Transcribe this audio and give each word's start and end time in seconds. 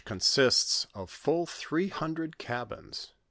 25 0.03 0.09
consists 0.17 0.87
of 0.95 1.11
fall 1.11 1.45
three 1.45 1.89
hundred 1.89 2.39
cabins. 2.39 3.13